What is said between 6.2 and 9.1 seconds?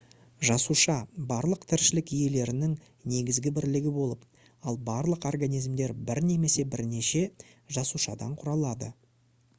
немесе бірнеше жасушадан құралады